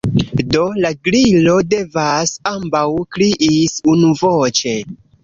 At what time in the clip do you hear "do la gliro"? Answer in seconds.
0.53-1.53